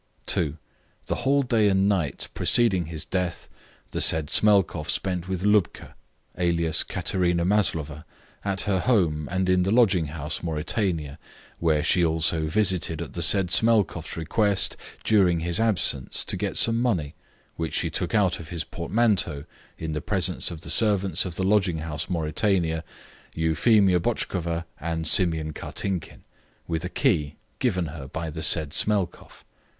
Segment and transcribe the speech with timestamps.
[0.25, 0.57] 2.
[1.05, 3.47] The whole day and night preceding his death
[3.91, 5.93] the said Smelkoff spent with Lubka
[6.39, 8.03] (alias Katerina Maslova)
[8.43, 11.19] at her home and in the lodging house Mauritania,
[11.59, 16.81] which she also visited at the said Smelkoff's request during his absence, to get some
[16.81, 17.13] money,
[17.55, 19.43] which she took out of his portmanteau
[19.77, 22.83] in the presence of the servants of the lodging house Mauritania,
[23.35, 26.23] Euphemia Botchkova and Simeon Kartinkin,
[26.67, 29.43] with a key given her by the said Smelkoff.